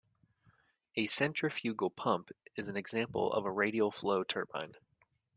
A 0.95 1.05
centrifugal 1.05 1.91
pump 1.91 2.31
is 2.55 2.67
an 2.67 2.75
example 2.75 3.31
of 3.33 3.45
a 3.45 3.51
radial 3.51 3.91
flow 3.91 4.23
turbine. 4.23 4.73